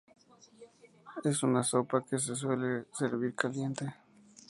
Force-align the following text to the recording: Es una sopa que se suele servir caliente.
Es 1.23 1.43
una 1.43 1.61
sopa 1.61 2.03
que 2.03 2.17
se 2.17 2.35
suele 2.35 2.87
servir 2.91 3.35
caliente. 3.35 3.93